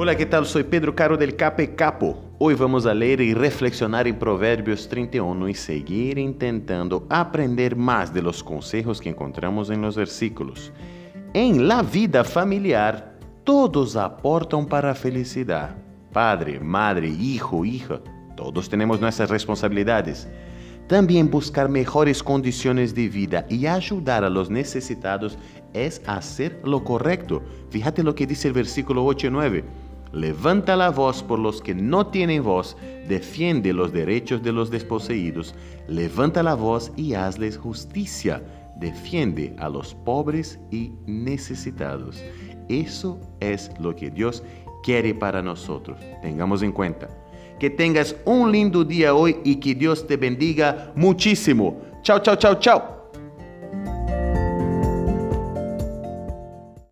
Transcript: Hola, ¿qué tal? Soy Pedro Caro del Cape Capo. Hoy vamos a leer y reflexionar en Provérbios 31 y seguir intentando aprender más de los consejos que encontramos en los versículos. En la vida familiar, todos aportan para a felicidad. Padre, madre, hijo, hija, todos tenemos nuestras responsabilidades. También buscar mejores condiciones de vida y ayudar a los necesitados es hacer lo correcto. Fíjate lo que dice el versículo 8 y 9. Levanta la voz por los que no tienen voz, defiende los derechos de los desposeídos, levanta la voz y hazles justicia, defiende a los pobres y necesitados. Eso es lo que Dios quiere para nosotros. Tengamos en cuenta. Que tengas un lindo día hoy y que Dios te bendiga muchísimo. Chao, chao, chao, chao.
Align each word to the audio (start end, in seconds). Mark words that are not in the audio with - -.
Hola, 0.00 0.16
¿qué 0.16 0.26
tal? 0.26 0.46
Soy 0.46 0.62
Pedro 0.62 0.94
Caro 0.94 1.16
del 1.16 1.34
Cape 1.34 1.74
Capo. 1.74 2.16
Hoy 2.38 2.54
vamos 2.54 2.86
a 2.86 2.94
leer 2.94 3.20
y 3.20 3.34
reflexionar 3.34 4.06
en 4.06 4.16
Provérbios 4.16 4.88
31 4.88 5.48
y 5.48 5.54
seguir 5.54 6.18
intentando 6.18 7.04
aprender 7.10 7.74
más 7.74 8.14
de 8.14 8.22
los 8.22 8.44
consejos 8.44 9.00
que 9.00 9.08
encontramos 9.08 9.70
en 9.70 9.82
los 9.82 9.96
versículos. 9.96 10.72
En 11.34 11.66
la 11.66 11.82
vida 11.82 12.22
familiar, 12.22 13.18
todos 13.42 13.96
aportan 13.96 14.66
para 14.66 14.92
a 14.92 14.94
felicidad. 14.94 15.74
Padre, 16.12 16.60
madre, 16.60 17.08
hijo, 17.08 17.64
hija, 17.64 18.00
todos 18.36 18.68
tenemos 18.68 19.00
nuestras 19.00 19.28
responsabilidades. 19.30 20.28
También 20.86 21.28
buscar 21.28 21.68
mejores 21.68 22.22
condiciones 22.22 22.94
de 22.94 23.08
vida 23.08 23.46
y 23.50 23.66
ayudar 23.66 24.22
a 24.22 24.30
los 24.30 24.48
necesitados 24.48 25.36
es 25.74 26.00
hacer 26.06 26.60
lo 26.64 26.84
correcto. 26.84 27.42
Fíjate 27.68 28.04
lo 28.04 28.14
que 28.14 28.28
dice 28.28 28.46
el 28.46 28.54
versículo 28.54 29.04
8 29.04 29.26
y 29.26 29.30
9. 29.30 29.64
Levanta 30.12 30.76
la 30.76 30.90
voz 30.90 31.22
por 31.22 31.38
los 31.38 31.60
que 31.60 31.74
no 31.74 32.06
tienen 32.06 32.42
voz, 32.42 32.76
defiende 33.08 33.72
los 33.72 33.92
derechos 33.92 34.42
de 34.42 34.52
los 34.52 34.70
desposeídos, 34.70 35.54
levanta 35.86 36.42
la 36.42 36.54
voz 36.54 36.90
y 36.96 37.14
hazles 37.14 37.58
justicia, 37.58 38.42
defiende 38.78 39.54
a 39.58 39.68
los 39.68 39.94
pobres 39.94 40.58
y 40.70 40.92
necesitados. 41.06 42.22
Eso 42.68 43.18
es 43.40 43.70
lo 43.80 43.94
que 43.94 44.10
Dios 44.10 44.42
quiere 44.82 45.14
para 45.14 45.42
nosotros. 45.42 45.98
Tengamos 46.22 46.62
en 46.62 46.72
cuenta. 46.72 47.08
Que 47.58 47.70
tengas 47.70 48.14
un 48.24 48.52
lindo 48.52 48.84
día 48.84 49.14
hoy 49.14 49.36
y 49.44 49.56
que 49.56 49.74
Dios 49.74 50.06
te 50.06 50.16
bendiga 50.16 50.92
muchísimo. 50.94 51.80
Chao, 52.02 52.20
chao, 52.20 52.36
chao, 52.36 52.54
chao. 52.60 52.97